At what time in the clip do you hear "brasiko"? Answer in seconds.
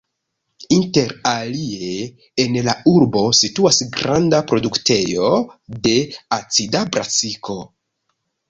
6.97-7.61